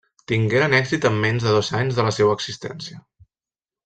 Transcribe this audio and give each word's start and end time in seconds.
Tingueren 0.29 0.75
èxit 0.77 1.05
en 1.09 1.19
menys 1.25 1.45
de 1.47 1.53
dos 1.57 1.69
anys 1.83 1.99
de 1.99 2.05
la 2.11 2.17
seua 2.19 2.39
existència. 2.39 2.99